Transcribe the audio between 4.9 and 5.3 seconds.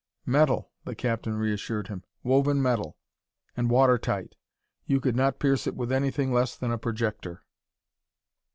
could